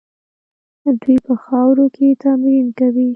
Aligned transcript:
دوی 1.01 1.17
په 1.25 1.33
خاورو 1.43 1.85
کې 1.95 2.19
تمرین 2.23 2.67
کوي. 2.79 3.09